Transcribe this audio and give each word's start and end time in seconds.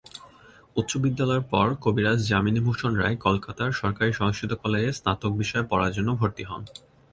উচ্চ 0.75 0.91
বিদ্যালয়ের 1.03 1.45
পর 1.51 1.67
কবিরাজ 1.83 2.19
যামিনী 2.29 2.61
ভূষণ 2.65 2.91
রায় 2.95 3.17
কলকাতার 3.17 3.71
সরকারি 3.71 4.11
সংস্কৃত 4.13 4.51
কলেজে 4.61 4.91
স্নাতক 4.93 5.31
বিষয়ে 5.41 5.69
পড়ার 5.71 5.95
জন্য 5.97 6.09
ভর্তি 6.19 6.43
হন। 6.49 6.61